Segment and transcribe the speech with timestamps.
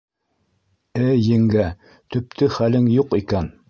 [1.03, 1.69] —Эй, еңгә,
[2.17, 3.59] төптө хәлең юҡ икән.